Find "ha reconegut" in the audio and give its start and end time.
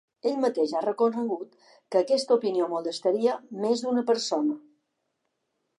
0.77-1.51